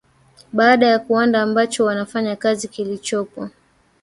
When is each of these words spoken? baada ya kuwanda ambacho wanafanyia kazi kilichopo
baada 0.53 0.87
ya 0.87 0.99
kuwanda 0.99 1.41
ambacho 1.41 1.85
wanafanyia 1.85 2.35
kazi 2.35 2.67
kilichopo 2.67 3.49